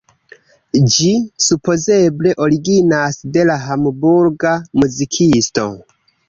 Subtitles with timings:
[0.93, 1.09] Ĝi
[1.47, 5.69] supozeble originas de la Hamburga muzikisto.